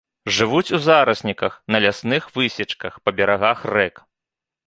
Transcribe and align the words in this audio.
Жывуць 0.35 0.73
у 0.75 0.77
зарасніках, 0.85 1.57
на 1.75 1.83
лясных 1.85 2.23
высечках, 2.39 2.93
па 3.09 3.15
берагах 3.19 3.59
рэк. 3.75 3.95